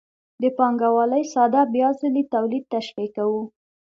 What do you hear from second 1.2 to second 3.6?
ساده بیا ځلي تولید تشریح کوو